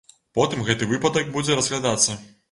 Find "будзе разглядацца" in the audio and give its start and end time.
1.35-2.17